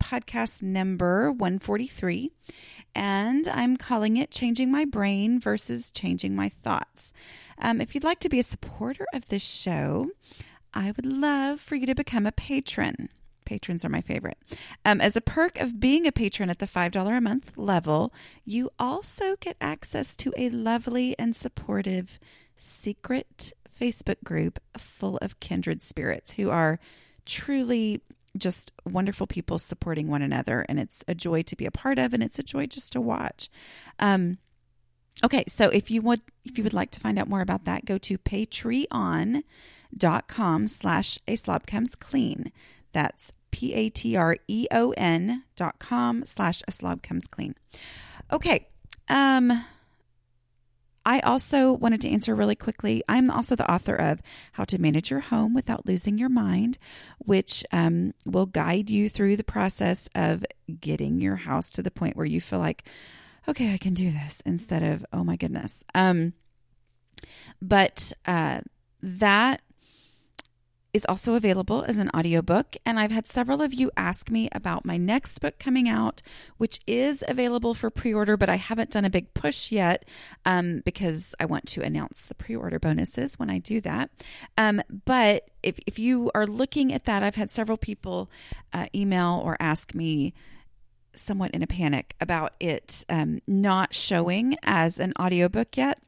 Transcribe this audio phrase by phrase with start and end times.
[0.00, 2.32] podcast number 143
[2.94, 7.12] and I'm calling it Changing My Brain versus Changing My Thoughts.
[7.58, 10.10] Um, if you'd like to be a supporter of this show,
[10.74, 13.10] I would love for you to become a patron.
[13.44, 14.38] Patrons are my favorite.
[14.84, 18.12] Um, as a perk of being a patron at the $5 a month level,
[18.44, 22.18] you also get access to a lovely and supportive
[22.56, 26.78] secret Facebook group full of kindred spirits who are
[27.24, 28.02] truly
[28.36, 32.14] just wonderful people supporting one another and it's a joy to be a part of
[32.14, 33.50] and it's a joy just to watch.
[33.98, 34.38] Um
[35.24, 37.84] okay so if you would if you would like to find out more about that
[37.84, 39.42] go to patreon.com
[40.66, 42.52] slash a slob comes clean.
[42.92, 47.54] That's p-a-t-r-e-o-n dot com slash a slob comes clean.
[48.32, 48.68] Okay
[49.08, 49.64] um
[51.10, 53.02] I also wanted to answer really quickly.
[53.08, 54.22] I'm also the author of
[54.52, 56.78] How to Manage Your Home Without Losing Your Mind,
[57.18, 60.44] which um, will guide you through the process of
[60.80, 62.84] getting your house to the point where you feel like,
[63.48, 65.82] okay, I can do this instead of, oh my goodness.
[65.96, 66.34] Um,
[67.60, 68.60] but uh,
[69.02, 69.62] that
[70.92, 74.84] is also available as an audiobook and I've had several of you ask me about
[74.84, 76.22] my next book coming out
[76.56, 80.04] which is available for pre-order but I haven't done a big push yet
[80.44, 84.10] um, because I want to announce the pre-order bonuses when I do that.
[84.58, 88.30] Um, but if, if you are looking at that I've had several people
[88.72, 90.34] uh, email or ask me
[91.14, 96.00] somewhat in a panic about it um, not showing as an audiobook yet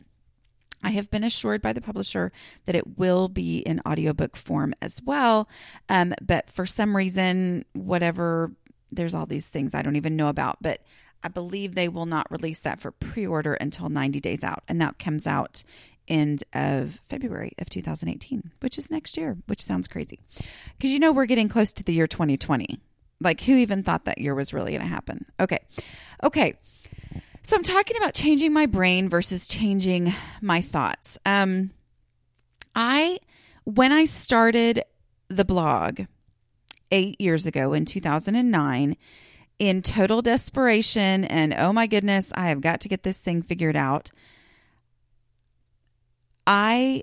[0.83, 2.33] I have been assured by the publisher
[2.66, 5.48] that it will be in audiobook form as well.
[5.88, 8.53] Um, but for some reason, whatever,
[8.91, 10.59] there's all these things I don't even know about.
[10.60, 10.82] But
[11.22, 14.65] I believe they will not release that for pre order until 90 days out.
[14.69, 15.62] And that comes out
[16.09, 20.19] end of February of 2018, which is next year, which sounds crazy.
[20.76, 22.81] Because you know, we're getting close to the year 2020.
[23.21, 25.26] Like, who even thought that year was really going to happen?
[25.38, 25.60] Okay.
[26.25, 26.54] Okay.
[27.44, 31.19] So I'm talking about changing my brain versus changing my thoughts.
[31.26, 31.72] Um,
[32.76, 33.19] I,
[33.64, 34.82] when I started
[35.26, 36.03] the blog
[36.92, 38.97] eight years ago in 2009,
[39.58, 43.76] in total desperation and oh my goodness, I have got to get this thing figured
[43.76, 44.10] out,
[46.47, 47.03] I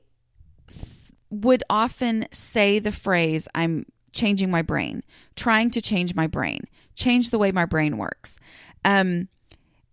[0.68, 5.04] th- would often say the phrase, I'm changing my brain,
[5.36, 6.62] trying to change my brain,
[6.96, 8.38] change the way my brain works.
[8.86, 9.28] Um,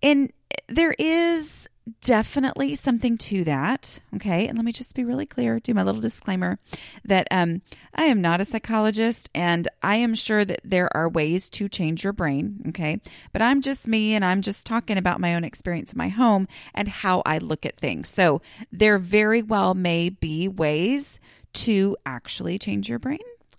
[0.03, 0.33] and
[0.69, 1.69] there is
[2.01, 4.01] definitely something to that.
[4.15, 4.49] Okay.
[4.49, 6.59] And let me just be really clear, do my little disclaimer
[7.05, 7.63] that um,
[7.95, 12.03] I am not a psychologist and I am sure that there are ways to change
[12.03, 12.65] your brain.
[12.69, 13.01] Okay.
[13.33, 16.49] But I'm just me and I'm just talking about my own experience in my home
[16.75, 18.09] and how I look at things.
[18.09, 18.43] So
[18.73, 21.21] there very well may be ways
[21.55, 23.19] to actually change your brain.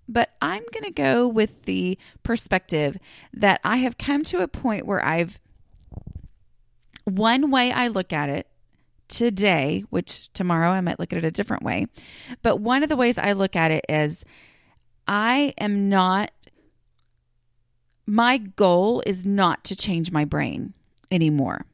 [0.10, 2.98] But I'm going to go with the perspective
[3.34, 5.40] that I have come to a point where I've
[7.08, 8.48] one way I look at it
[9.08, 11.88] today, which tomorrow I might look at it a different way,
[12.42, 14.26] but one of the ways I look at it is
[15.08, 16.32] I am not,
[18.06, 20.74] my goal is not to change my brain
[21.10, 21.66] anymore.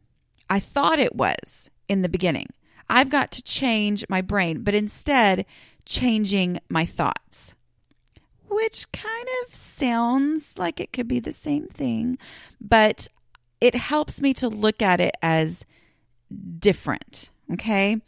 [0.50, 2.50] I thought it was in the beginning.
[2.88, 5.46] I've got to change my brain, but instead,
[5.86, 7.56] changing my thoughts,
[8.50, 12.20] which kind of sounds like it could be the same thing,
[12.62, 13.08] but
[13.64, 15.66] it helps me to look at it as
[16.60, 17.32] different.
[17.54, 18.02] Okay.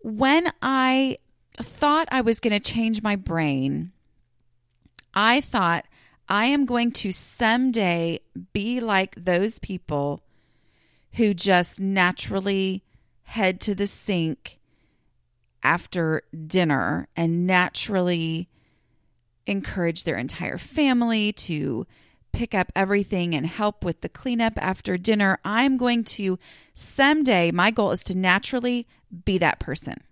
[0.00, 1.18] When I
[1.56, 3.92] thought I was going to change my brain,
[5.14, 5.84] I thought
[6.28, 8.18] I am going to someday
[8.52, 10.24] be like those people
[11.12, 12.82] who just naturally
[13.22, 14.58] head to the sink
[15.62, 18.48] after dinner and naturally
[19.46, 21.86] encourage their entire family to
[22.32, 25.38] pick up everything and help with the cleanup after dinner.
[25.44, 26.38] I'm going to
[26.74, 28.86] someday, my goal is to naturally
[29.24, 30.02] be that person.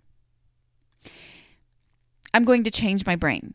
[2.33, 3.53] I'm going to change my brain.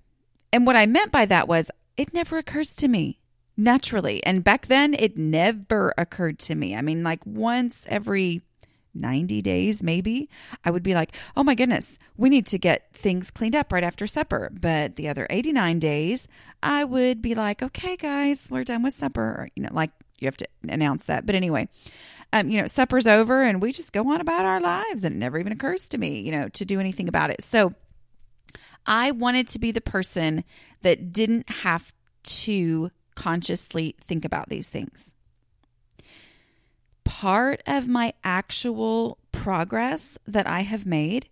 [0.52, 3.18] And what I meant by that was it never occurs to me
[3.56, 4.24] naturally.
[4.24, 6.74] And back then, it never occurred to me.
[6.74, 8.42] I mean, like once every
[8.94, 10.28] 90 days, maybe,
[10.64, 13.84] I would be like, oh my goodness, we need to get things cleaned up right
[13.84, 14.50] after supper.
[14.52, 16.28] But the other 89 days,
[16.62, 19.22] I would be like, okay, guys, we're done with supper.
[19.22, 21.26] Or, you know, like you have to announce that.
[21.26, 21.68] But anyway,
[22.32, 25.18] um, you know, supper's over and we just go on about our lives and it
[25.18, 27.42] never even occurs to me, you know, to do anything about it.
[27.42, 27.74] So
[28.86, 30.44] I wanted to be the person
[30.82, 31.92] that didn't have
[32.24, 35.14] to consciously think about these things.
[37.20, 41.28] Part of my actual progress that I have made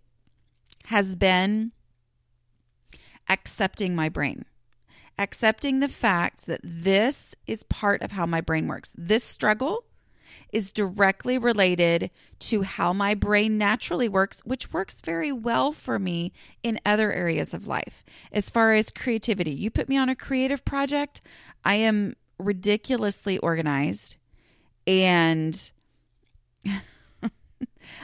[0.84, 1.72] has been
[3.28, 4.44] accepting my brain,
[5.18, 8.92] accepting the fact that this is part of how my brain works.
[8.96, 9.84] This struggle
[10.52, 12.10] is directly related
[12.40, 16.32] to how my brain naturally works, which works very well for me
[16.62, 18.04] in other areas of life.
[18.30, 21.20] As far as creativity, you put me on a creative project,
[21.64, 24.16] I am ridiculously organized
[24.86, 25.70] and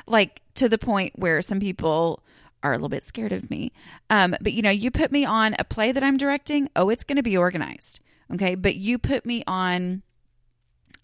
[0.07, 2.23] like to the point where some people
[2.63, 3.73] are a little bit scared of me.
[4.11, 7.05] Um, but you know, you put me on a play that I'm directing, oh, it's
[7.05, 8.01] going to be organized.
[8.33, 8.55] Okay.
[8.55, 10.03] But you put me on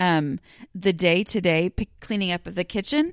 [0.01, 0.41] um,
[0.75, 3.13] the day to day cleaning up of the kitchen.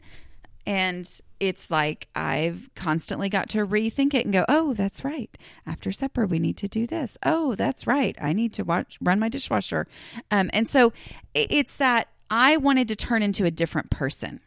[0.66, 1.10] And
[1.40, 5.36] it's like I've constantly got to rethink it and go, oh, that's right.
[5.66, 7.18] After supper, we need to do this.
[7.24, 8.16] Oh, that's right.
[8.22, 9.88] I need to watch, run my dishwasher.
[10.32, 10.92] Um, and so
[11.34, 14.40] it's that I wanted to turn into a different person,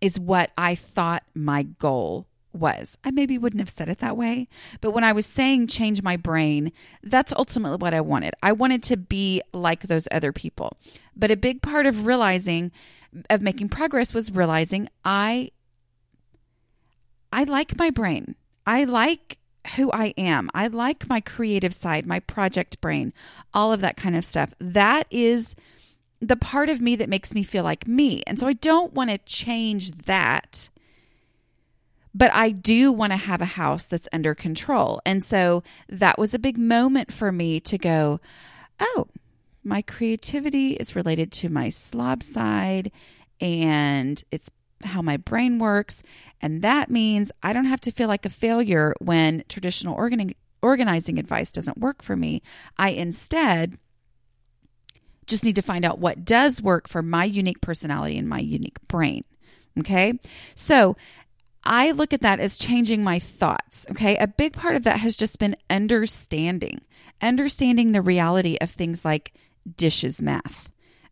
[0.00, 2.96] is what I thought my goal was.
[3.04, 4.48] I maybe wouldn't have said it that way,
[4.80, 6.72] but when I was saying change my brain,
[7.02, 8.34] that's ultimately what I wanted.
[8.42, 10.76] I wanted to be like those other people.
[11.14, 12.72] But a big part of realizing
[13.30, 15.50] of making progress was realizing I
[17.32, 18.34] I like my brain.
[18.66, 19.38] I like
[19.76, 20.48] who I am.
[20.54, 23.12] I like my creative side, my project brain,
[23.52, 24.54] all of that kind of stuff.
[24.58, 25.54] That is
[26.20, 28.22] the part of me that makes me feel like me.
[28.26, 30.70] And so I don't want to change that
[32.16, 35.02] but I do want to have a house that's under control.
[35.04, 38.20] And so that was a big moment for me to go,
[38.80, 39.08] oh,
[39.62, 42.90] my creativity is related to my slob side
[43.38, 44.50] and it's
[44.82, 46.02] how my brain works.
[46.40, 51.18] And that means I don't have to feel like a failure when traditional organi- organizing
[51.18, 52.40] advice doesn't work for me.
[52.78, 53.76] I instead
[55.26, 58.78] just need to find out what does work for my unique personality and my unique
[58.88, 59.24] brain.
[59.78, 60.18] Okay.
[60.54, 60.96] So
[61.64, 63.86] I look at that as changing my thoughts.
[63.90, 64.16] Okay.
[64.16, 66.80] A big part of that has just been understanding,
[67.20, 69.34] understanding the reality of things like
[69.76, 70.70] dishes math,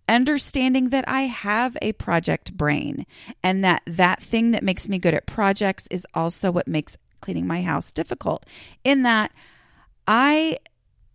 [0.08, 3.04] understanding that I have a project brain
[3.42, 7.46] and that that thing that makes me good at projects is also what makes cleaning
[7.46, 8.46] my house difficult.
[8.84, 9.32] In that
[10.06, 10.58] I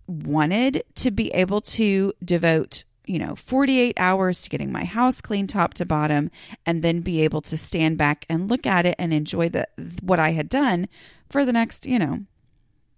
[0.08, 5.48] wanted to be able to devote you know, 48 hours to getting my house clean
[5.48, 6.30] top to bottom
[6.64, 9.68] and then be able to stand back and look at it and enjoy the
[10.04, 10.88] what I had done
[11.28, 12.20] for the next, you know,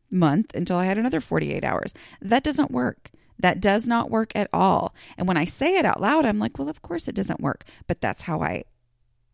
[0.09, 1.93] month until I had another 48 hours.
[2.21, 3.09] That doesn't work.
[3.39, 4.93] That does not work at all.
[5.17, 7.63] And when I say it out loud, I'm like, well, of course it doesn't work,
[7.87, 8.65] but that's how I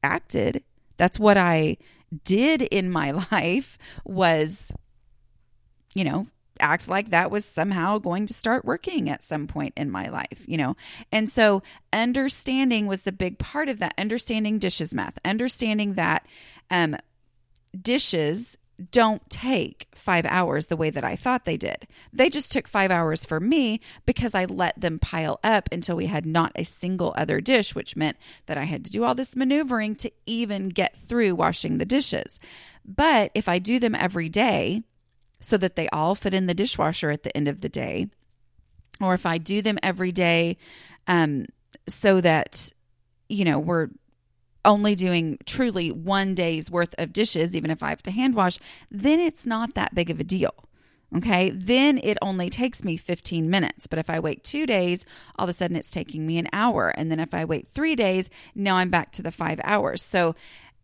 [0.04, 0.64] acted.
[0.98, 1.78] That's what I
[2.24, 4.72] did in my life was
[5.98, 6.28] you know,
[6.60, 10.44] act like that was somehow going to start working at some point in my life,
[10.46, 10.76] you know?
[11.12, 11.64] And so
[11.94, 16.26] understanding was the big part of that, understanding dishes math, understanding that
[16.70, 16.98] um,
[17.80, 18.58] dishes
[18.92, 21.88] don't take five hours the way that I thought they did.
[22.14, 26.06] They just took five hours for me because I let them pile up until we
[26.06, 29.36] had not a single other dish, which meant that I had to do all this
[29.36, 32.40] maneuvering to even get through washing the dishes.
[32.86, 34.84] But if I do them every day,
[35.40, 38.08] so that they all fit in the dishwasher at the end of the day.
[39.00, 40.58] Or if I do them every day
[41.08, 41.46] um,
[41.88, 42.72] so that,
[43.30, 43.90] you know, we're
[44.66, 48.60] only doing truly one day's worth of dishes, even if I have to hand wash,
[48.92, 50.54] then it's not that big of a deal.
[51.16, 53.88] Okay, then it only takes me 15 minutes.
[53.88, 55.06] But if I wait two days,
[55.38, 56.90] all of a sudden it's taking me an hour.
[56.90, 60.04] And then if I wait three days, now I'm back to the five hours.
[60.04, 60.36] So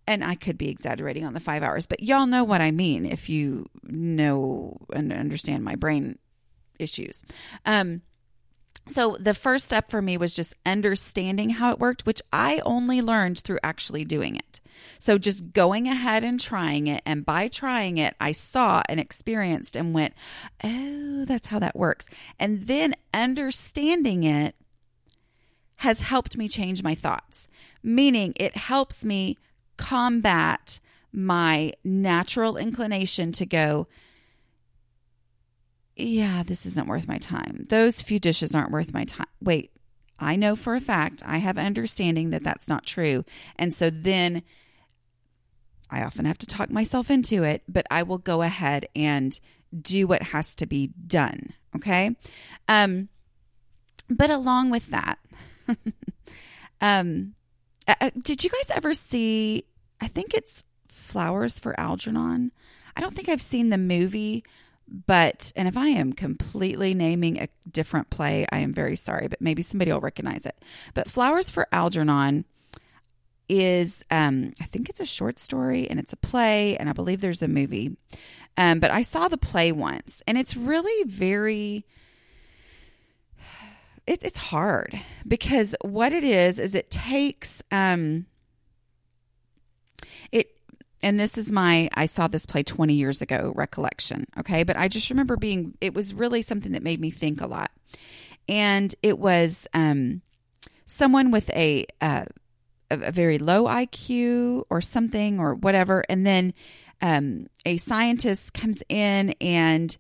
[0.08, 3.06] and I could be exaggerating on the five hours, but y'all know what I mean
[3.06, 6.18] if you know and understand my brain
[6.80, 7.24] issues.
[7.66, 8.02] Um,
[8.90, 13.02] so the first step for me was just understanding how it worked, which I only
[13.02, 14.60] learned through actually doing it.
[15.00, 17.02] So just going ahead and trying it.
[17.06, 20.14] And by trying it, I saw and experienced and went,
[20.64, 22.08] oh, that's how that works.
[22.38, 24.56] And then understanding it
[25.78, 27.48] has helped me change my thoughts,
[27.82, 29.38] meaning it helps me
[29.78, 30.80] combat
[31.12, 33.88] my natural inclination to go,
[35.96, 37.66] yeah, this isn't worth my time.
[37.70, 39.28] Those few dishes aren't worth my time.
[39.40, 39.72] Wait,
[40.20, 43.26] I know for a fact, I have understanding that that's not true.
[43.58, 44.42] And so then
[45.90, 49.40] I often have to talk myself into it, but I will go ahead and
[49.80, 51.54] do what has to be done.
[51.76, 52.16] Okay.
[52.68, 53.10] Um,
[54.10, 55.20] but along with that,
[56.82, 57.36] um,
[57.88, 59.66] uh, uh, did you guys ever see?
[60.02, 62.52] I think it's Flowers for Algernon.
[62.96, 64.44] I don't think I've seen the movie,
[64.88, 69.42] but and if I am completely naming a different play, I am very sorry, but
[69.42, 70.56] maybe somebody will recognize it.
[70.94, 72.46] But Flowers for Algernon
[73.50, 77.22] is um I think it's a short story and it's a play and I believe
[77.22, 77.98] there's a movie.
[78.58, 81.86] Um but I saw the play once and it's really very
[84.06, 88.26] it, it's hard because what it is is it takes um
[90.32, 90.52] it
[91.02, 94.64] and this is my I saw this play 20 years ago recollection, okay?
[94.64, 97.72] But I just remember being it was really something that made me think a lot.
[98.48, 100.22] And it was um
[100.86, 102.26] someone with a uh,
[102.90, 106.54] a very low IQ or something or whatever and then
[107.02, 109.98] um a scientist comes in and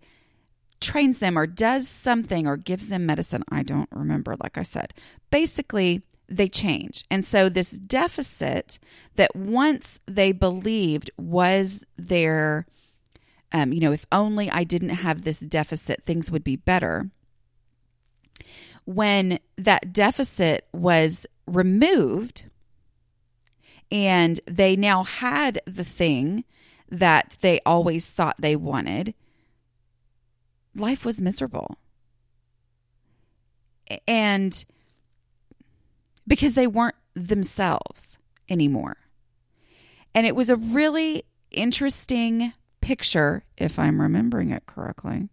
[0.84, 3.44] trains them or does something or gives them medicine.
[3.50, 4.94] I don't remember, like I said.
[5.32, 7.06] Basically, they change.
[7.10, 8.80] And so, this deficit
[9.16, 12.66] that once they believed was their,
[13.52, 17.10] um, you know, if only I didn't have this deficit, things would be better.
[18.86, 22.44] When that deficit was removed
[23.92, 26.44] and they now had the thing
[26.90, 29.14] that they always thought they wanted,
[30.76, 31.78] life was miserable.
[34.08, 34.64] And
[36.28, 38.18] because they weren't themselves
[38.50, 38.98] anymore.
[40.16, 45.30] And it was a really interesting picture, if I'm remembering it correctly.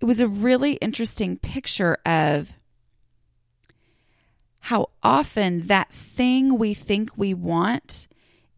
[0.00, 2.52] It was a really interesting picture of
[4.60, 8.06] how often that thing we think we want,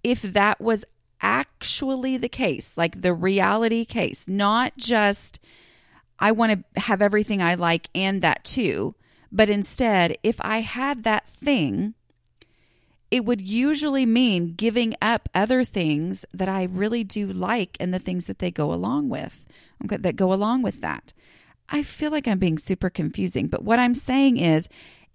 [0.03, 0.85] if that was
[1.23, 5.39] actually the case, like the reality case, not just
[6.21, 8.95] I want to have everything I like and that too,
[9.33, 11.95] but instead, if I had that thing,
[13.11, 17.99] it would usually mean giving up other things that I really do like and the
[17.99, 19.47] things that they go along with,
[19.85, 21.13] okay, that go along with that.
[21.69, 24.69] I feel like I'm being super confusing, but what I'm saying is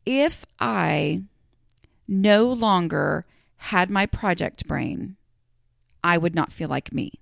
[0.06, 1.24] if I
[2.08, 3.26] no longer
[3.58, 5.16] had my project brain,
[6.04, 7.14] I would not feel like me.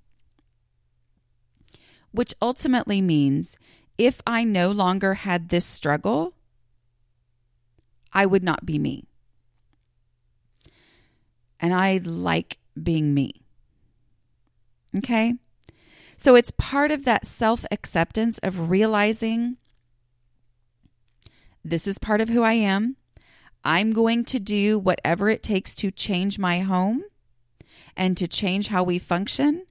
[2.14, 3.58] Which ultimately means
[3.98, 6.34] if I no longer had this struggle,
[8.14, 9.06] I would not be me.
[11.60, 13.42] And I like being me.
[14.98, 15.36] Okay?
[16.16, 19.58] So it's part of that self acceptance of realizing
[21.66, 22.98] this is part of who I am.
[23.64, 27.04] I'm going to do whatever it takes to change my home
[27.96, 29.66] and to change how we function.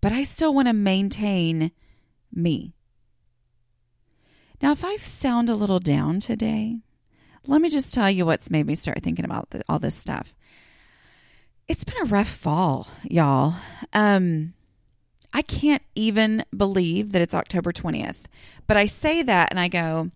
[0.00, 1.72] But I still want to maintain
[2.32, 2.74] me.
[4.60, 6.78] Now, if I sound a little down today,
[7.46, 10.34] let me just tell you what's made me start thinking about all this stuff.
[11.68, 13.54] It's been a rough fall, y'all.
[13.92, 14.54] Um,
[15.32, 18.24] I can't even believe that it's October 20th.
[18.66, 20.10] But I say that and I go,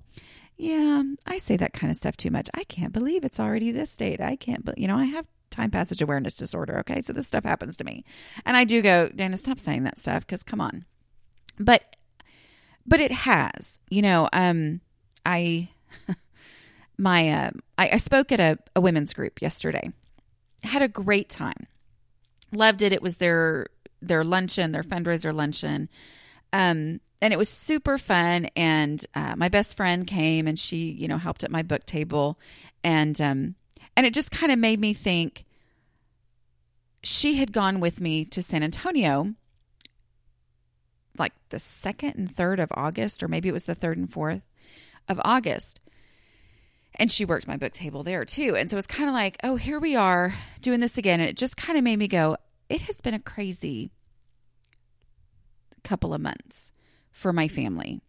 [0.56, 2.48] yeah, I say that kind of stuff too much.
[2.54, 4.20] I can't believe it's already this date.
[4.20, 6.78] I can't, but you know, I have time passage awareness disorder.
[6.80, 7.00] Okay.
[7.00, 8.04] So this stuff happens to me.
[8.44, 10.84] And I do go, Dana, stop saying that stuff because come on.
[11.58, 11.96] But
[12.86, 13.78] but it has.
[13.88, 14.80] You know, um,
[15.24, 15.68] I
[16.98, 19.90] my uh, I, I spoke at a, a women's group yesterday.
[20.64, 21.66] Had a great time.
[22.52, 22.92] Loved it.
[22.92, 23.66] It was their
[24.00, 25.88] their luncheon, their fundraiser luncheon.
[26.52, 28.46] Um, and it was super fun.
[28.56, 32.38] And uh, my best friend came and she, you know, helped at my book table,
[32.84, 33.54] and um,
[33.96, 35.44] and it just kind of made me think.
[37.04, 39.34] She had gone with me to San Antonio
[41.18, 44.42] like the second and third of August, or maybe it was the third and fourth
[45.08, 45.80] of August.
[46.94, 48.54] And she worked my book table there too.
[48.56, 51.20] And so it's kind of like, oh, here we are doing this again.
[51.20, 52.36] And it just kind of made me go,
[52.68, 53.90] it has been a crazy
[55.84, 56.70] couple of months
[57.10, 58.00] for my family.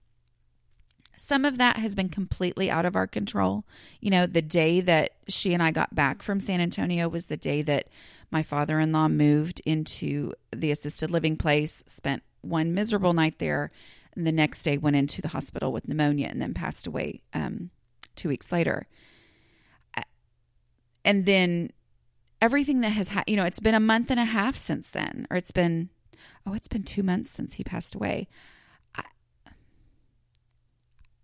[1.15, 3.65] Some of that has been completely out of our control.
[3.99, 7.37] You know, the day that she and I got back from San Antonio was the
[7.37, 7.87] day that
[8.31, 13.71] my father in law moved into the assisted living place, spent one miserable night there,
[14.15, 17.69] and the next day went into the hospital with pneumonia and then passed away um,
[18.15, 18.87] two weeks later.
[21.05, 21.71] And then
[22.41, 25.27] everything that has happened, you know, it's been a month and a half since then,
[25.29, 25.89] or it's been,
[26.45, 28.27] oh, it's been two months since he passed away.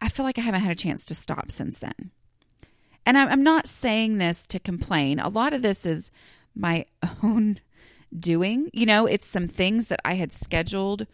[0.09, 2.09] I, feel like I haven't had a chance to stop since then.
[3.05, 5.19] And I'm not saying this to complain.
[5.19, 6.09] A lot of this is
[6.55, 6.85] my
[7.23, 7.59] own
[8.17, 8.71] doing.
[8.73, 11.05] You know, it's some things that I had scheduled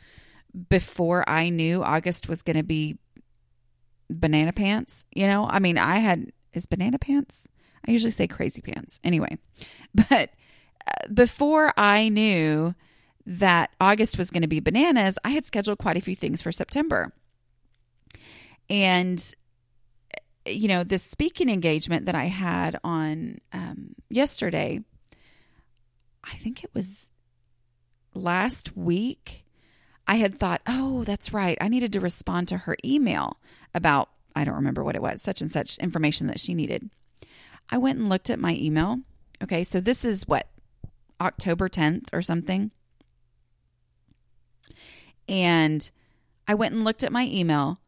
[0.69, 2.97] before I knew August was going to be
[4.09, 5.05] banana pants.
[5.13, 7.47] You know, I mean, I had, is banana pants?
[7.85, 9.01] I usually say crazy pants.
[9.03, 9.37] Anyway,
[9.93, 10.29] but
[10.87, 12.75] uh, before I knew
[13.25, 16.53] that August was going to be bananas, I had scheduled quite a few things for
[16.53, 17.11] September.
[18.69, 19.35] And,
[20.45, 24.81] you know, this speaking engagement that I had on um, yesterday,
[26.23, 27.09] I think it was
[28.13, 29.45] last week.
[30.07, 31.57] I had thought, oh, that's right.
[31.59, 33.37] I needed to respond to her email
[33.73, 36.89] about, I don't remember what it was, such and such information that she needed.
[37.69, 38.99] I went and looked at my email.
[39.41, 40.47] Okay, so this is what,
[41.19, 42.71] October 10th or something?
[45.27, 45.89] And
[46.47, 47.79] I went and looked at my email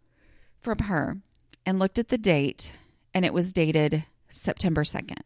[0.61, 1.17] from her
[1.65, 2.73] and looked at the date,
[3.13, 5.21] and it was dated September 2nd.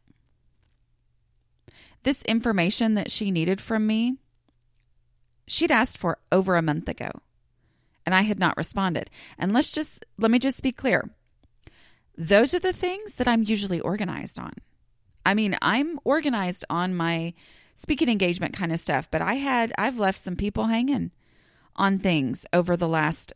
[2.04, 4.18] This information that she needed from me,
[5.48, 7.12] she'd asked for over a month ago,
[8.06, 9.10] and I had not responded.
[9.38, 11.10] And let's just, let me just be clear.
[12.18, 14.54] Those are the things that I'm usually organized on.
[15.26, 17.34] I mean, I'm organized on my
[17.76, 21.12] speaking engagement kind of stuff, but I had, I've left some people hanging
[21.76, 23.34] on things over the last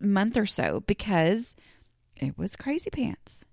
[0.00, 1.56] month or so because
[2.16, 3.44] it was crazy pants.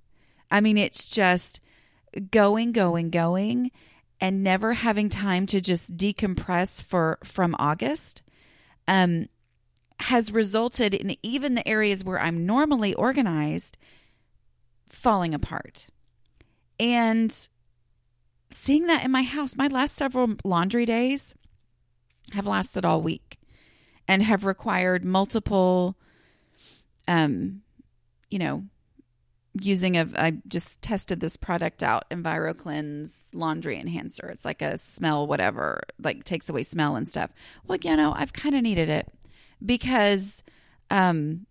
[0.50, 1.60] I mean, it's just
[2.30, 3.72] going, going, going
[4.20, 8.22] and never having time to just decompress for from August
[8.88, 9.28] um,
[10.00, 13.78] has resulted in even the areas where I'm normally organized
[14.90, 15.88] falling apart.
[16.80, 17.36] And
[18.50, 21.34] seeing that in my house, my last several laundry days
[22.34, 23.40] have lasted all week
[24.08, 25.96] and have required multiple
[27.08, 27.62] um
[28.30, 28.64] you know
[29.60, 34.30] using of I just tested this product out EnviroCleanse laundry enhancer.
[34.30, 37.32] It's like a smell whatever, like takes away smell and stuff.
[37.66, 39.12] Well, you know, I've kind of needed it
[39.64, 40.44] because
[40.90, 41.46] um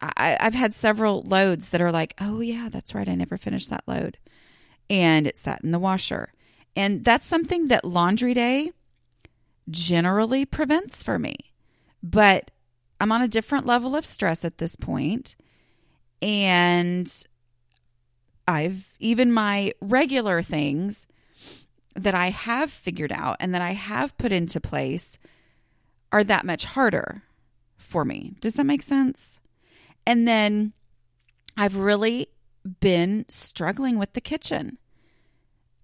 [0.00, 3.70] I, I've had several loads that are like, oh yeah, that's right, I never finished
[3.70, 4.18] that load,
[4.90, 6.34] and it sat in the washer,
[6.74, 8.72] and that's something that laundry day
[9.70, 11.36] generally prevents for me.
[12.02, 12.50] But
[13.00, 15.36] I'm on a different level of stress at this point,
[16.22, 17.12] and
[18.48, 21.06] I've even my regular things
[21.94, 25.18] that I have figured out and that I have put into place
[26.12, 27.22] are that much harder
[27.76, 28.34] for me.
[28.40, 29.40] Does that make sense?
[30.06, 30.72] And then
[31.56, 32.28] I've really
[32.80, 34.78] been struggling with the kitchen.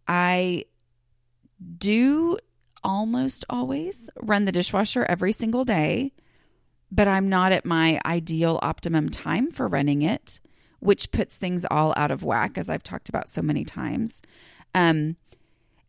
[0.06, 0.66] I
[1.78, 2.38] do
[2.84, 6.12] almost always run the dishwasher every single day,
[6.92, 10.40] but I'm not at my ideal optimum time for running it,
[10.78, 14.20] which puts things all out of whack, as I've talked about so many times.
[14.74, 15.16] Um,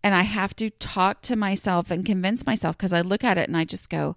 [0.02, 3.50] and I have to talk to myself and convince myself because I look at it
[3.50, 4.16] and I just go,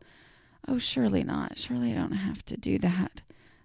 [0.68, 1.58] oh, surely not.
[1.58, 3.22] Surely I don't have to do that.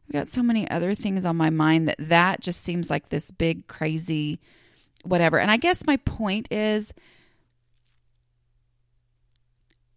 [0.07, 3.29] I've got so many other things on my mind that that just seems like this
[3.29, 4.39] big, crazy,
[5.03, 5.39] whatever.
[5.39, 6.91] And I guess my point is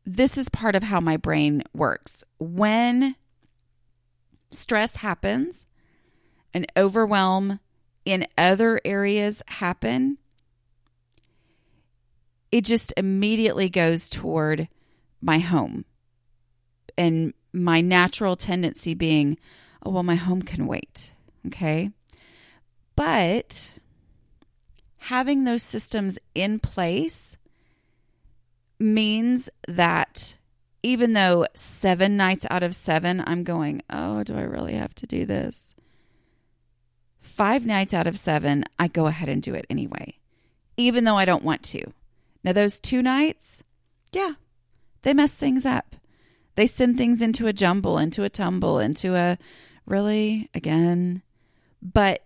[0.07, 2.25] this is part of how my brain works.
[2.39, 3.17] When
[4.51, 5.67] stress happens
[6.53, 7.61] and overwhelm
[8.05, 10.19] in other areas happen,
[12.53, 14.69] it just immediately goes toward
[15.21, 15.85] my home
[16.97, 19.39] and my natural tendency being,
[19.85, 21.13] oh, well, my home can wait.
[21.47, 21.91] Okay.
[22.95, 23.71] But
[24.99, 27.37] having those systems in place
[28.79, 30.37] means that
[30.83, 35.07] even though seven nights out of seven, I'm going, oh, do I really have to
[35.07, 35.75] do this?
[37.21, 40.19] Five nights out of seven, I go ahead and do it anyway,
[40.77, 41.83] even though I don't want to.
[42.45, 43.65] Now, those two nights,
[44.13, 44.33] yeah,
[45.03, 45.97] they mess things up.
[46.57, 49.39] They send things into a jumble, into a tumble, into a
[49.87, 51.23] really, again.
[51.83, 52.23] But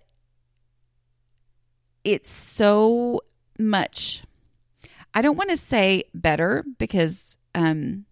[2.05, 3.21] it's so
[3.59, 4.23] much
[5.19, 8.05] I don't want to say better because, um,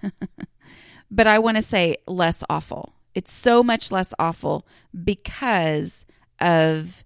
[1.10, 2.94] but I want to say less awful.
[3.14, 4.66] It's so much less awful
[5.04, 6.06] because
[6.40, 7.04] of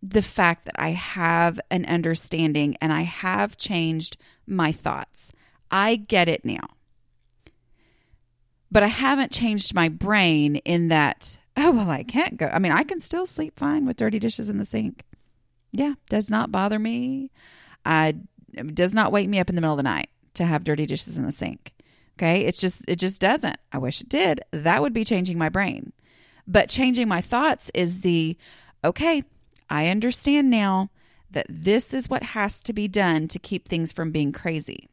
[0.00, 5.32] the fact that I have an understanding and I have changed my thoughts.
[5.72, 6.68] I get it now.
[8.70, 12.48] But I haven't changed my brain in that, oh, well, I can't go.
[12.52, 15.02] I mean, I can still sleep fine with dirty dishes in the sink.
[15.72, 17.32] Yeah, does not bother me.
[17.84, 18.14] I
[18.54, 20.86] it does not wake me up in the middle of the night to have dirty
[20.86, 21.72] dishes in the sink.
[22.18, 22.44] Okay?
[22.44, 23.56] It's just it just doesn't.
[23.72, 24.42] I wish it did.
[24.50, 25.92] That would be changing my brain.
[26.46, 28.36] But changing my thoughts is the
[28.84, 29.24] okay,
[29.70, 30.90] I understand now
[31.30, 34.88] that this is what has to be done to keep things from being crazy.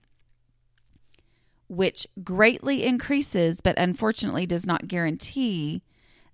[1.68, 5.84] Which greatly increases, but unfortunately does not guarantee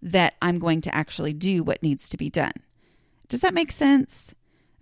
[0.01, 2.53] that I'm going to actually do what needs to be done.
[3.27, 4.33] Does that make sense?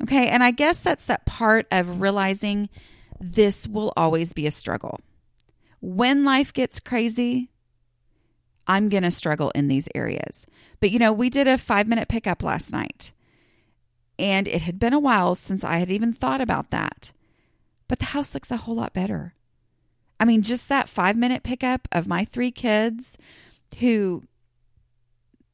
[0.01, 0.27] Okay.
[0.27, 2.69] And I guess that's that part of realizing
[3.19, 4.99] this will always be a struggle.
[5.81, 7.49] When life gets crazy,
[8.67, 10.45] I'm going to struggle in these areas.
[10.79, 13.13] But you know, we did a five minute pickup last night,
[14.17, 17.11] and it had been a while since I had even thought about that.
[17.87, 19.35] But the house looks a whole lot better.
[20.19, 23.17] I mean, just that five minute pickup of my three kids
[23.79, 24.23] who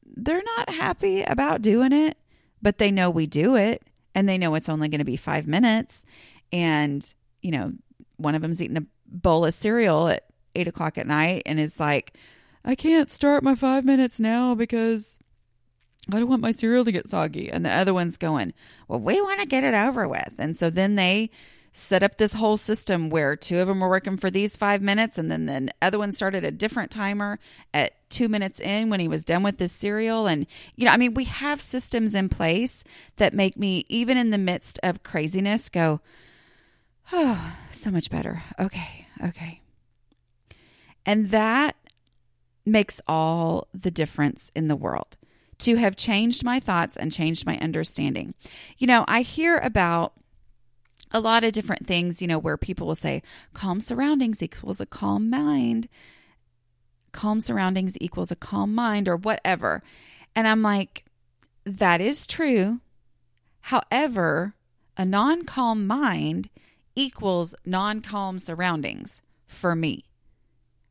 [0.04, 2.16] they're not happy about doing it,
[2.62, 3.82] but they know we do it
[4.14, 6.04] and they know it's only going to be five minutes.
[6.52, 7.06] And,
[7.42, 7.72] you know,
[8.16, 11.80] one of them's eating a bowl of cereal at eight o'clock at night and is
[11.80, 12.16] like,
[12.64, 15.18] I can't start my five minutes now because
[16.12, 17.50] I don't want my cereal to get soggy.
[17.50, 18.52] And the other one's going,
[18.88, 20.34] Well, we want to get it over with.
[20.38, 21.30] And so then they
[21.72, 25.18] set up this whole system where two of them were working for these five minutes
[25.18, 27.38] and then the other one started a different timer
[27.72, 30.26] at two minutes in when he was done with this cereal.
[30.26, 30.46] And
[30.76, 32.84] you know i mean we have systems in place
[33.16, 36.00] that make me even in the midst of craziness go
[37.12, 38.42] oh so much better.
[38.58, 39.60] Okay okay.
[41.06, 41.76] And that
[42.66, 45.16] makes all the difference in the world
[45.58, 48.34] to have changed my thoughts and changed my understanding.
[48.78, 50.14] You know, I hear about
[51.12, 54.86] a lot of different things, you know, where people will say calm surroundings equals a
[54.86, 55.88] calm mind,
[57.12, 59.82] calm surroundings equals a calm mind, or whatever.
[60.34, 61.04] And I'm like,
[61.64, 62.80] that is true.
[63.62, 64.54] However,
[64.96, 66.48] a non calm mind
[66.94, 70.04] equals non calm surroundings for me.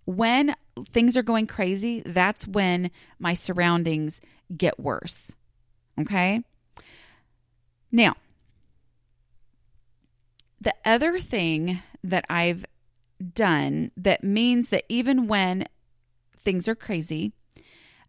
[0.05, 0.55] When
[0.91, 4.21] things are going crazy, that's when my surroundings
[4.55, 5.33] get worse.
[5.99, 6.41] Okay.
[7.91, 8.15] Now,
[10.61, 12.65] the other thing that I've
[13.33, 15.65] done that means that even when
[16.43, 17.33] things are crazy,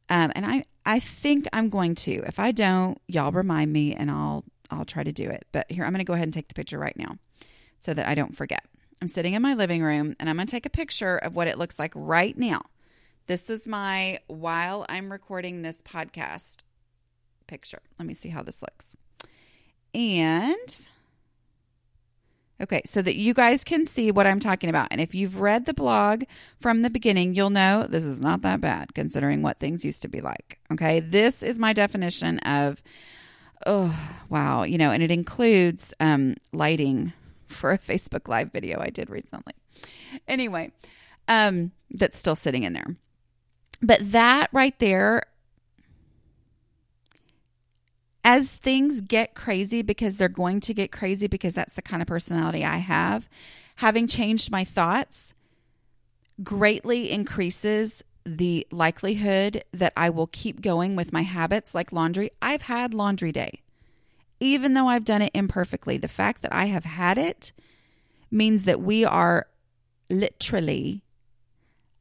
[0.09, 2.23] um, and I, I think I'm going to.
[2.27, 5.47] If I don't, y'all remind me and I'll I'll try to do it.
[5.53, 7.17] But here I'm going to go ahead and take the picture right now
[7.79, 8.65] so that I don't forget.
[9.03, 11.49] I'm sitting in my living room and I'm going to take a picture of what
[11.49, 12.63] it looks like right now.
[13.27, 16.59] This is my while I'm recording this podcast
[17.47, 17.81] picture.
[17.99, 18.97] Let me see how this looks.
[19.95, 20.89] And
[22.61, 24.89] okay, so that you guys can see what I'm talking about.
[24.91, 26.25] And if you've read the blog
[26.61, 30.09] from the beginning, you'll know this is not that bad considering what things used to
[30.09, 30.59] be like.
[30.73, 32.83] Okay, this is my definition of
[33.67, 33.95] oh
[34.29, 37.13] wow, you know, and it includes um, lighting
[37.47, 39.55] for a Facebook Live video I did recently.
[40.29, 40.73] Anyway,
[41.29, 42.97] um, that's still sitting in there.
[43.83, 45.23] But that right there,
[48.25, 52.09] as things get crazy, because they're going to get crazy because that's the kind of
[52.09, 53.29] personality I have,
[53.77, 55.35] having changed my thoughts
[56.43, 62.31] greatly increases the likelihood that I will keep going with my habits like laundry.
[62.43, 63.63] I've had laundry day
[64.41, 67.53] even though I've done it imperfectly, the fact that I have had it
[68.31, 69.47] means that we are
[70.09, 71.05] literally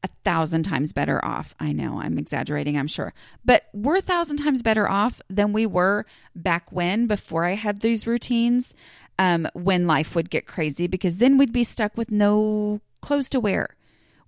[0.04, 1.54] a thousand times better off.
[1.60, 5.66] I know I'm exaggerating, I'm sure, but we're a thousand times better off than we
[5.66, 8.74] were back when, before I had these routines,
[9.18, 13.40] um, when life would get crazy, because then we'd be stuck with no clothes to
[13.40, 13.76] wear.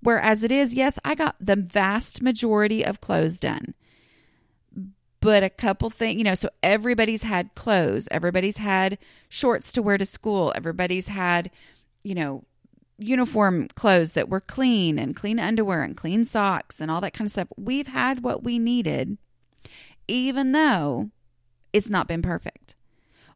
[0.02, 3.76] Whereas it is, yes, I got the vast majority of clothes done
[5.22, 8.98] but a couple things, you know, so everybody's had clothes, everybody's had
[9.30, 11.52] shorts to wear to school, everybody's had,
[12.04, 12.44] you know,
[13.04, 17.28] uniform clothes that were clean and clean underwear and clean socks and all that kind
[17.28, 17.48] of stuff.
[17.58, 19.18] We've had what we needed,
[20.08, 21.10] even though
[21.74, 22.76] it's not been perfect.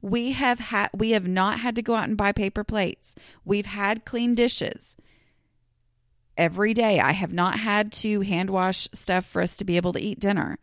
[0.01, 3.15] We have had we have not had to go out and buy paper plates.
[3.43, 4.95] We've had clean dishes.
[6.37, 9.93] Every day I have not had to hand wash stuff for us to be able
[9.93, 10.59] to eat dinner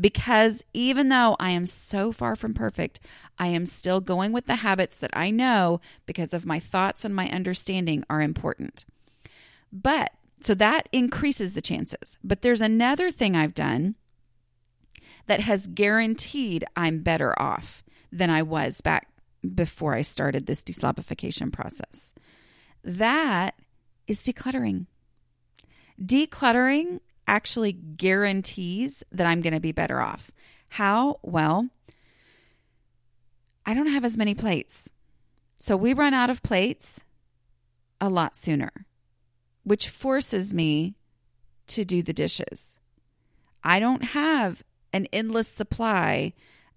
[0.00, 3.00] because even though I am so far from perfect,
[3.38, 7.14] I am still going with the habits that I know because of my thoughts and
[7.14, 8.84] my understanding are important.
[9.72, 12.18] But so that increases the chances.
[12.22, 13.94] But there's another thing I've done
[15.26, 19.08] that has guaranteed I'm better off than I was back
[19.54, 22.12] before I started this deslobification process.
[22.82, 23.54] That
[24.06, 24.86] is decluttering.
[26.00, 30.30] Decluttering actually guarantees that I'm going to be better off.
[30.68, 31.18] How?
[31.22, 31.68] Well,
[33.66, 34.88] I don't have as many plates.
[35.58, 37.04] So we run out of plates
[38.00, 38.86] a lot sooner,
[39.62, 40.96] which forces me
[41.68, 42.78] to do the dishes.
[43.62, 46.34] I don't have an endless supply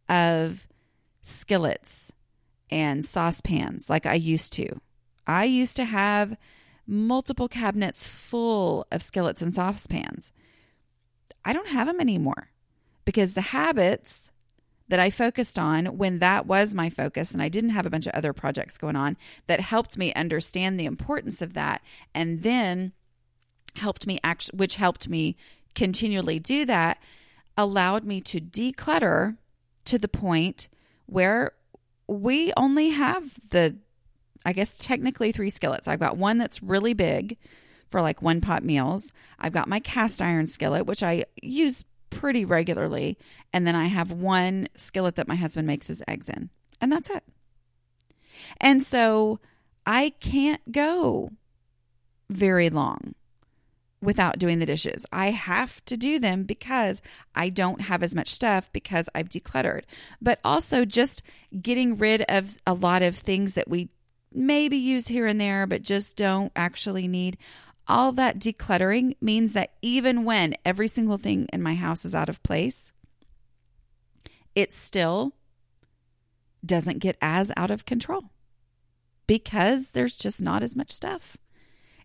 [0.08, 0.68] of
[1.22, 2.12] skillets
[2.70, 4.80] and saucepans like I used to.
[5.26, 6.38] I used to have
[6.88, 10.32] multiple cabinets full of skillets and saucepans.
[11.44, 12.50] I don't have them anymore
[13.06, 14.32] because the habits
[14.90, 18.08] that I focused on when that was my focus and I didn't have a bunch
[18.08, 21.82] of other projects going on that helped me understand the importance of that
[22.14, 22.94] and then
[23.76, 25.36] helped me act which helped me
[25.76, 27.02] continually do that
[27.58, 29.38] allowed me to declutter
[29.86, 30.70] to the point
[31.06, 31.52] where
[32.08, 33.78] we only have the
[34.48, 35.90] I guess technically three skillets.
[35.90, 37.38] I've got one that's really big
[37.90, 39.12] for like one pot meals.
[39.38, 43.18] I've got my cast iron skillet, which I use pretty regularly.
[43.52, 46.50] And then I have one skillet that my husband makes his eggs in.
[46.80, 47.26] And that's it.
[48.62, 49.42] And so
[49.86, 51.32] I can't go
[52.30, 53.16] very long
[54.02, 55.06] without doing the dishes.
[55.12, 57.02] I have to do them because
[57.36, 59.82] I don't have as much stuff because I've decluttered.
[60.22, 61.22] But also just
[61.62, 63.90] getting rid of a lot of things that we
[64.34, 67.38] maybe use here and there, but just don't actually need.
[67.88, 72.30] All that decluttering means that even when every single thing in my house is out
[72.30, 72.92] of place,
[74.56, 75.34] it still
[76.66, 78.26] doesn't get as out of control
[79.28, 81.38] because there's just not as much stuff.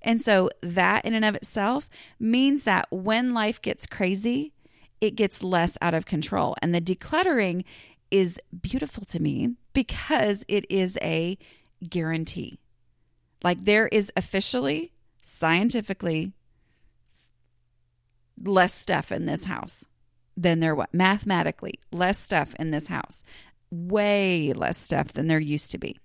[0.02, 4.52] And so that in and of itself means that when life gets crazy,
[5.00, 6.54] it gets less out of control.
[6.60, 7.64] And the decluttering
[8.10, 11.38] is beautiful to me because it is a
[11.88, 12.58] guarantee.
[13.42, 16.32] Like there is officially, scientifically,
[18.42, 19.84] less stuff in this house
[20.36, 23.22] than there was mathematically less stuff in this house.
[23.70, 25.98] Way less stuff than there used to be.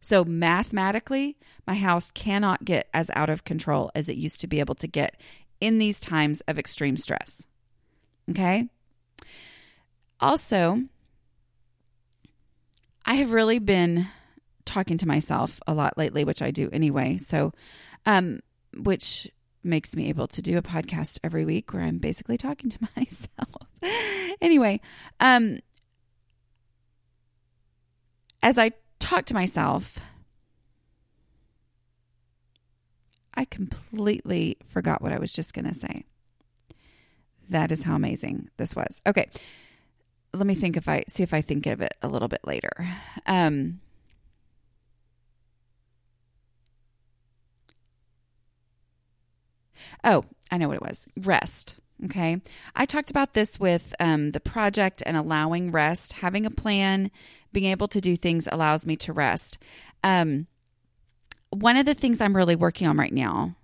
[0.00, 4.60] So mathematically my house cannot get as out of control as it used to be
[4.60, 5.20] able to get
[5.60, 7.46] in these times of extreme stress.
[8.30, 8.68] Okay?
[10.20, 10.82] Also
[13.06, 14.06] i have really been
[14.70, 17.16] talking to myself a lot lately, which I do anyway.
[17.18, 17.52] So,
[18.06, 18.40] um,
[18.76, 19.28] which
[19.64, 23.54] makes me able to do a podcast every week where I'm basically talking to myself.
[24.40, 24.80] anyway,
[25.18, 25.58] um,
[28.42, 29.98] as I talk to myself,
[33.34, 36.04] I completely forgot what I was just going to say.
[37.48, 39.02] That is how amazing this was.
[39.06, 39.28] Okay.
[40.32, 42.70] Let me think if I see if I think of it a little bit later.
[43.26, 43.80] Um,
[50.04, 51.76] Oh, I know what it was rest.
[52.06, 52.40] Okay.
[52.74, 57.10] I talked about this with um, the project and allowing rest, having a plan,
[57.52, 59.58] being able to do things allows me to rest.
[60.02, 60.46] Um,
[61.50, 63.54] one of the things I'm really working on right now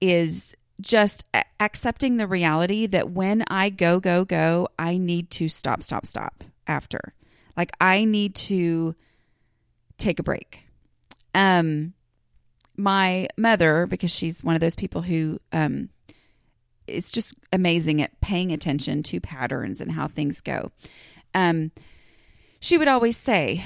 [0.00, 1.24] is just
[1.58, 6.44] accepting the reality that when I go, go, go, I need to stop, stop, stop
[6.66, 7.14] after.
[7.56, 8.94] Like I need to
[9.96, 10.60] take a break.
[11.34, 11.94] Um,
[12.78, 15.90] my mother, because she's one of those people who um,
[16.86, 20.70] is just amazing at paying attention to patterns and how things go.
[21.34, 21.72] Um,
[22.60, 23.64] she would always say,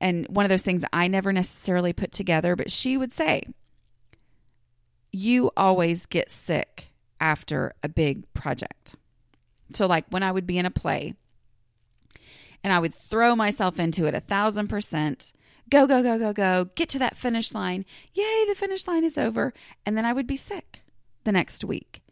[0.00, 3.42] and one of those things I never necessarily put together, but she would say,
[5.12, 6.88] You always get sick
[7.20, 8.96] after a big project.
[9.74, 11.14] So, like when I would be in a play
[12.62, 15.32] and I would throw myself into it a thousand percent
[15.70, 17.84] go, go, go, go, go, get to that finish line.
[18.14, 19.54] Yay, the finish line is over.
[19.86, 20.82] And then I would be sick
[21.24, 22.02] the next week.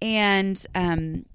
[0.00, 1.26] And um,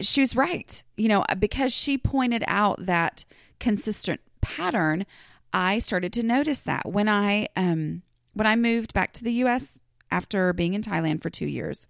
[0.00, 0.82] she was right.
[0.96, 3.24] You know, because she pointed out that
[3.58, 5.06] consistent pattern,
[5.52, 9.80] I started to notice that when I um, when I moved back to the US
[10.10, 11.86] after being in Thailand for 2 years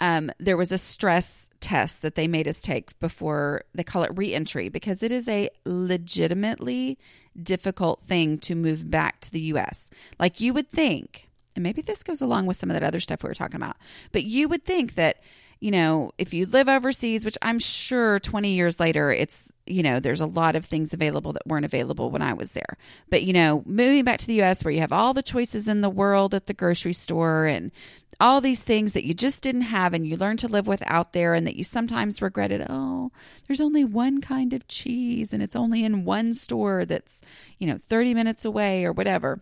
[0.00, 4.16] um, there was a stress test that they made us take before they call it
[4.16, 6.98] reentry because it is a legitimately
[7.42, 9.90] difficult thing to move back to the US.
[10.18, 13.22] Like you would think, and maybe this goes along with some of that other stuff
[13.22, 13.76] we were talking about,
[14.12, 15.18] but you would think that
[15.60, 20.00] you know, if you live overseas, which I'm sure 20 years later, it's, you know,
[20.00, 22.76] there's a lot of things available that weren't available when I was there.
[23.08, 25.80] But, you know, moving back to the US where you have all the choices in
[25.80, 27.72] the world at the grocery store and
[28.20, 31.12] all these things that you just didn't have and you learn to live with out
[31.12, 33.10] there and that you sometimes regretted, oh,
[33.46, 37.20] there's only one kind of cheese and it's only in one store that's,
[37.58, 39.40] you know, 30 minutes away or whatever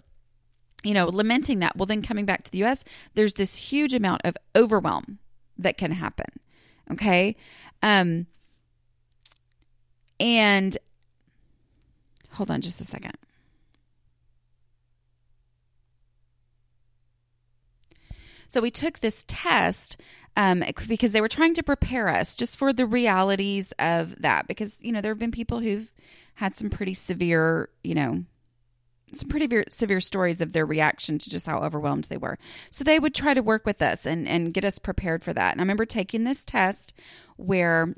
[0.85, 1.75] you know, lamenting that.
[1.77, 2.85] Well, then coming back to the US,
[3.15, 5.19] there's this huge amount of overwhelm
[5.57, 6.27] that can happen.
[6.93, 7.37] Okay.
[7.83, 8.27] Um,
[10.21, 10.77] and
[12.33, 13.17] hold on just a second.
[18.49, 19.97] So we took this test
[20.37, 24.47] um, because they were trying to prepare us just for the realities of that.
[24.47, 25.93] Because, you know, there have been people who've
[26.37, 28.25] had some pretty severe, you know,
[29.13, 32.39] some pretty severe, severe stories of their reaction to just how overwhelmed they were.
[32.71, 35.53] So they would try to work with us and, and get us prepared for that.
[35.53, 36.93] And I remember taking this test
[37.37, 37.95] where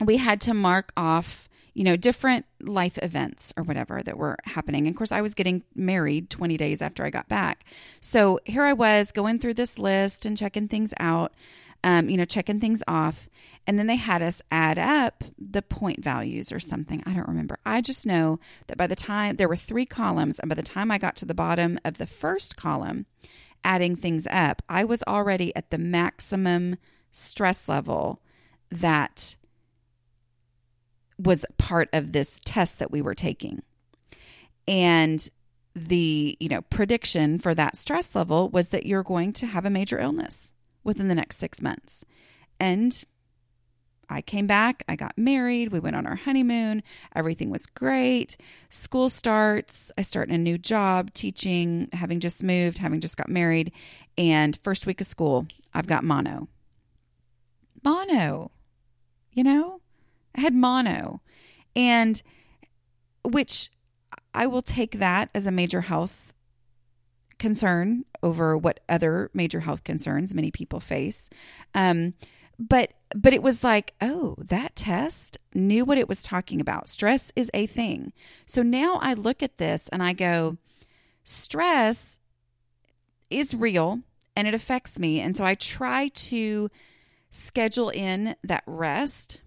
[0.00, 4.86] we had to mark off you know, different life events or whatever that were happening.
[4.86, 7.64] And of course, I was getting married 20 days after I got back.
[8.00, 11.32] So here I was going through this list and checking things out,
[11.82, 13.28] um, you know, checking things off.
[13.66, 17.02] And then they had us add up the point values or something.
[17.06, 17.58] I don't remember.
[17.64, 20.90] I just know that by the time there were three columns, and by the time
[20.90, 23.06] I got to the bottom of the first column,
[23.64, 26.76] adding things up, I was already at the maximum
[27.12, 28.20] stress level
[28.70, 29.36] that
[31.22, 33.62] was part of this test that we were taking.
[34.66, 35.28] And
[35.74, 39.70] the, you know, prediction for that stress level was that you're going to have a
[39.70, 40.52] major illness
[40.84, 42.04] within the next 6 months.
[42.60, 43.04] And
[44.08, 46.82] I came back, I got married, we went on our honeymoon,
[47.14, 48.36] everything was great.
[48.68, 53.30] School starts, I start in a new job, teaching, having just moved, having just got
[53.30, 53.72] married,
[54.18, 56.48] and first week of school, I've got mono.
[57.82, 58.50] Mono.
[59.32, 59.80] You know?
[60.34, 61.20] Had mono.
[61.74, 62.22] And
[63.24, 63.70] which
[64.34, 66.34] I will take that as a major health
[67.38, 71.28] concern over what other major health concerns many people face.
[71.74, 72.14] Um,
[72.58, 76.88] but but it was like, oh, that test knew what it was talking about.
[76.88, 78.12] Stress is a thing.
[78.46, 80.56] So now I look at this and I go,
[81.24, 82.20] stress
[83.28, 84.00] is real
[84.34, 85.20] and it affects me.
[85.20, 86.70] And so I try to
[87.30, 89.40] schedule in that rest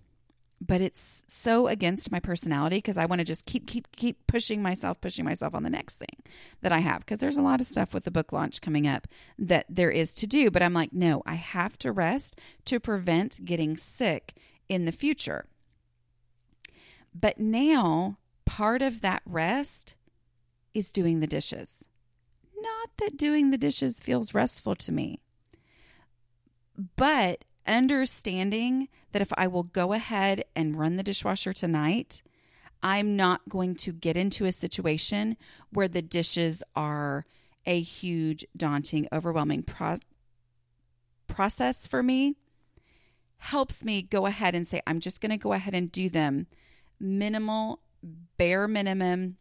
[0.65, 4.61] but it's so against my personality because I want to just keep keep keep pushing
[4.61, 6.23] myself pushing myself on the next thing
[6.61, 6.99] that I have.
[6.99, 10.13] Because there's a lot of stuff with the book launch coming up that there is
[10.15, 14.35] to do but I'm like no I have to rest to prevent getting sick
[14.69, 15.45] in the future.
[17.13, 19.95] But now part of that rest
[20.73, 21.85] is doing the dishes.
[22.59, 25.21] Not that doing the dishes feels restful to me
[26.95, 32.21] but understanding that if I will go ahead and run the dishwasher tonight,
[32.83, 35.37] I'm not going to get into a situation
[35.71, 37.25] where the dishes are
[37.65, 39.99] a huge, daunting, overwhelming pro-
[41.27, 42.35] process for me.
[43.37, 46.47] Helps me go ahead and say, I'm just going to go ahead and do them
[46.99, 47.79] minimal,
[48.37, 49.37] bare minimum,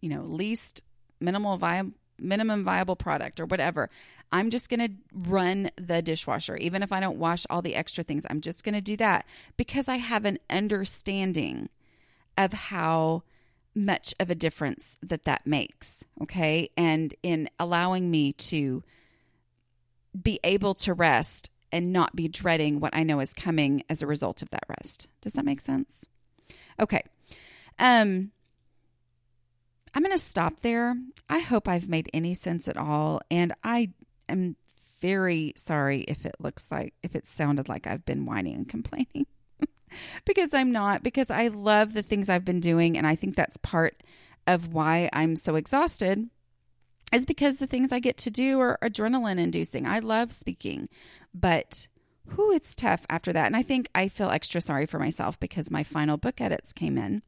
[0.00, 0.82] you know, least
[1.20, 3.90] minimal viable minimum viable product or whatever.
[4.30, 6.56] I'm just going to run the dishwasher.
[6.56, 9.26] Even if I don't wash all the extra things, I'm just going to do that
[9.56, 11.68] because I have an understanding
[12.38, 13.22] of how
[13.74, 16.04] much of a difference that that makes.
[16.22, 16.70] Okay.
[16.76, 18.82] And in allowing me to
[20.20, 24.06] be able to rest and not be dreading what I know is coming as a
[24.06, 25.08] result of that rest.
[25.22, 26.06] Does that make sense?
[26.78, 27.02] Okay.
[27.78, 28.30] Um,
[29.94, 30.96] I'm going to stop there.
[31.28, 33.20] I hope I've made any sense at all.
[33.30, 33.90] And I
[34.28, 34.56] am
[35.00, 39.26] very sorry if it looks like, if it sounded like I've been whining and complaining.
[40.24, 42.96] because I'm not, because I love the things I've been doing.
[42.96, 44.02] And I think that's part
[44.46, 46.28] of why I'm so exhausted,
[47.12, 49.86] is because the things I get to do are adrenaline inducing.
[49.86, 50.88] I love speaking,
[51.34, 51.86] but
[52.28, 53.46] who it's tough after that.
[53.46, 56.96] And I think I feel extra sorry for myself because my final book edits came
[56.96, 57.22] in,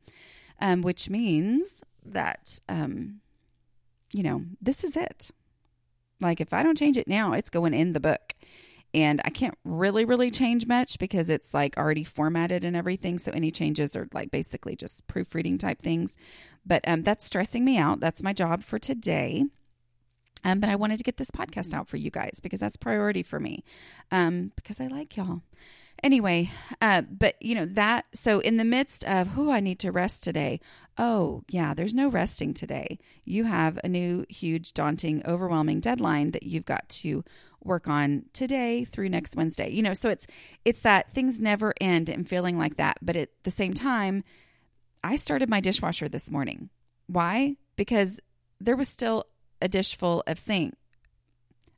[0.60, 3.20] um, which means that um
[4.12, 5.30] you know this is it.
[6.20, 8.34] Like if i don't change it now it's going in the book.
[8.92, 13.18] And i can't really really change much because it's like already formatted and everything.
[13.18, 16.16] So any changes are like basically just proofreading type things.
[16.64, 18.00] But um that's stressing me out.
[18.00, 19.44] That's my job for today.
[20.44, 23.22] Um, but I wanted to get this podcast out for you guys because that's priority
[23.22, 23.64] for me.
[24.10, 25.40] Um, because I like y'all
[26.04, 28.04] anyway, uh, but you know that.
[28.14, 30.60] So in the midst of who I need to rest today.
[30.96, 33.00] Oh yeah, there's no resting today.
[33.24, 37.24] You have a new, huge, daunting, overwhelming deadline that you've got to
[37.64, 39.70] work on today through next Wednesday.
[39.70, 40.28] You know, so it's
[40.64, 42.98] it's that things never end and feeling like that.
[43.02, 44.22] But at the same time,
[45.02, 46.70] I started my dishwasher this morning.
[47.08, 47.56] Why?
[47.74, 48.20] Because
[48.60, 49.24] there was still
[49.60, 50.74] a dish full of sink,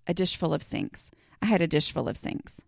[0.06, 1.10] a dish full of sinks.
[1.40, 2.60] I had a dish full of sinks.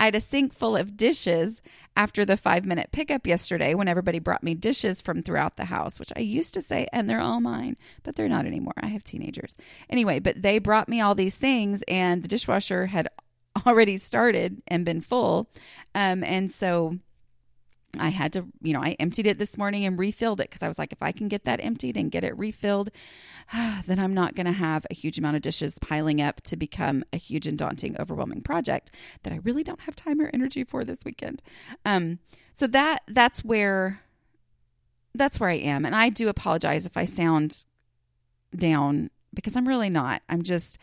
[0.00, 1.60] I had a sink full of dishes
[1.94, 6.00] after the five minute pickup yesterday when everybody brought me dishes from throughout the house,
[6.00, 8.72] which I used to say, and they're all mine, but they're not anymore.
[8.78, 9.54] I have teenagers.
[9.90, 13.08] Anyway, but they brought me all these things, and the dishwasher had
[13.66, 15.50] already started and been full.
[15.94, 16.96] Um, and so
[17.98, 20.68] I had to, you know, I emptied it this morning and refilled it because I
[20.68, 22.90] was like, if I can get that emptied and get it refilled,
[23.86, 27.04] then I'm not going to have a huge amount of dishes piling up to become
[27.12, 30.84] a huge and daunting, overwhelming project that I really don't have time or energy for
[30.84, 31.42] this weekend.
[31.84, 32.20] Um,
[32.54, 34.00] so that that's where
[35.14, 37.64] that's where I am, and I do apologize if I sound
[38.54, 40.22] down because I'm really not.
[40.28, 40.78] I'm just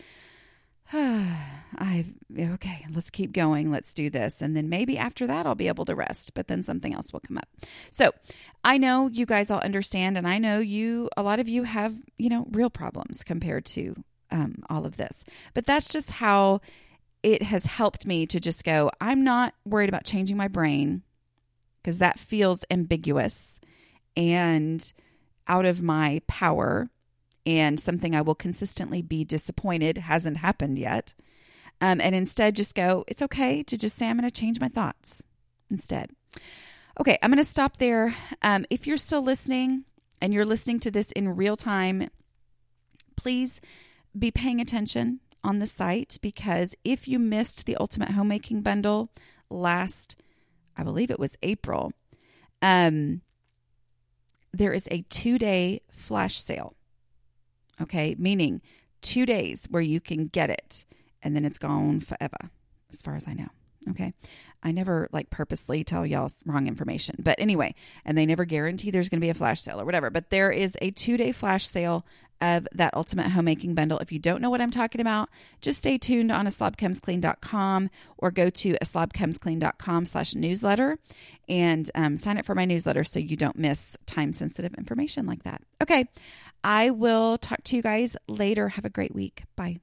[0.93, 2.05] I
[2.39, 3.69] okay, let's keep going.
[3.71, 4.41] Let's do this.
[4.41, 7.19] And then maybe after that I'll be able to rest, but then something else will
[7.19, 7.49] come up.
[7.91, 8.11] So,
[8.63, 11.95] I know you guys all understand and I know you a lot of you have,
[12.17, 13.95] you know, real problems compared to
[14.31, 15.25] um, all of this.
[15.53, 16.61] But that's just how
[17.21, 21.03] it has helped me to just go, I'm not worried about changing my brain
[21.81, 23.59] because that feels ambiguous
[24.15, 24.93] and
[25.47, 26.89] out of my power
[27.47, 31.13] and something I will consistently be disappointed hasn't happened yet.
[31.79, 34.67] Um, and instead, just go, it's okay to just say, I'm going to change my
[34.67, 35.23] thoughts
[35.71, 36.11] instead.
[36.99, 38.15] Okay, I'm going to stop there.
[38.41, 39.85] Um, if you're still listening
[40.19, 42.09] and you're listening to this in real time,
[43.15, 43.61] please
[44.17, 49.09] be paying attention on the site because if you missed the Ultimate Homemaking Bundle
[49.49, 50.17] last,
[50.75, 51.93] I believe it was April,
[52.61, 53.21] um,
[54.51, 56.73] there is a two day flash sale
[57.81, 58.15] Okay.
[58.17, 58.61] Meaning
[59.01, 60.85] two days where you can get it
[61.21, 62.51] and then it's gone forever,
[62.91, 63.47] as far as I know.
[63.89, 64.13] Okay.
[64.63, 67.15] I never like purposely tell y'all wrong information.
[67.19, 70.09] But anyway, and they never guarantee there's going to be a flash sale or whatever.
[70.09, 72.05] But there is a two day flash sale
[72.41, 73.97] of that ultimate homemaking bundle.
[73.99, 75.29] If you don't know what I'm talking about,
[75.61, 80.99] just stay tuned on aslobcomesclean.com or go to aslobcomesclean.com slash newsletter
[81.49, 85.43] and um, sign up for my newsletter so you don't miss time sensitive information like
[85.43, 85.61] that.
[85.81, 86.07] Okay.
[86.63, 88.69] I will talk to you guys later.
[88.69, 89.43] Have a great week.
[89.55, 89.79] Bye.